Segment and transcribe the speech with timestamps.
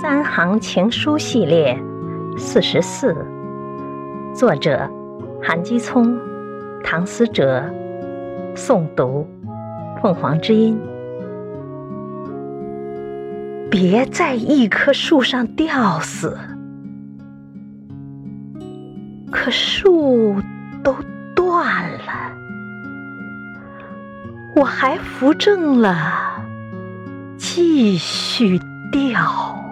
[0.00, 1.78] 三行情书系列
[2.38, 3.14] 四十四。
[4.34, 4.88] 作者
[5.42, 6.18] 韩基聪
[6.82, 7.62] 唐思哲
[8.56, 9.28] 诵读
[10.00, 10.80] 凤凰之音。
[13.70, 16.38] 别在一棵树上吊死。
[19.30, 20.36] 可树
[20.82, 20.96] 都
[21.36, 22.32] 断了。
[24.56, 26.42] 我还扶正了
[27.36, 28.58] 继续
[28.90, 29.62] 吊。